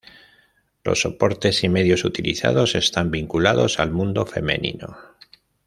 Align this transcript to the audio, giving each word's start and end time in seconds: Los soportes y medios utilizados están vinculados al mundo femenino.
Los 0.83 1.01
soportes 1.01 1.63
y 1.63 1.69
medios 1.69 2.05
utilizados 2.05 2.73
están 2.73 3.11
vinculados 3.11 3.77
al 3.79 3.91
mundo 3.91 4.25
femenino. 4.25 4.97